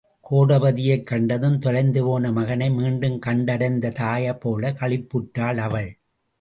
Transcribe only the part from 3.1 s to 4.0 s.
கண்டடைந்த